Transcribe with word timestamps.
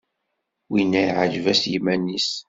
Winna 0.71 1.01
iɛǧeb-as 1.09 1.61
yiman-is! 1.71 2.29